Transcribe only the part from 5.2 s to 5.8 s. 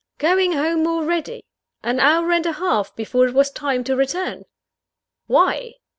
Why?